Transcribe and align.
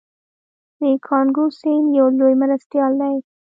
د 0.81 0.83
کانګو 1.07 1.45
سیند 1.59 1.87
یو 1.99 2.07
لوی 2.17 2.33
مرستیال 2.41 2.91
دی. 3.01 3.15